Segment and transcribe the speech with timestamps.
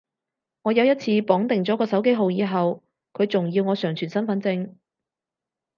[0.63, 2.81] 我有一次綁定咗個手機號以後，
[3.13, 4.71] 佢仲要我上傳身份證